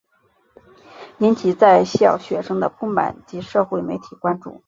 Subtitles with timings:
[1.19, 4.59] 引起在校学生的不满及社会媒体关注。